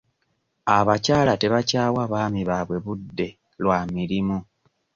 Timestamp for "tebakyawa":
1.41-2.01